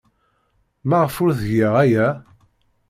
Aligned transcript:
Maɣef 0.87 1.15
ur 1.23 1.31
tgid 1.39 1.69
aya? 1.83 2.07